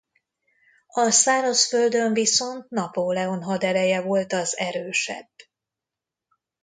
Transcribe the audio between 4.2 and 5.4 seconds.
az erősebb.